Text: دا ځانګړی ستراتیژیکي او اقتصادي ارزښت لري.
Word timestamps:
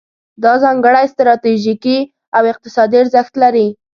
دا 0.43 0.53
ځانګړی 0.63 1.05
ستراتیژیکي 1.13 1.99
او 2.37 2.43
اقتصادي 2.51 2.95
ارزښت 3.01 3.33
لري. 3.43 3.67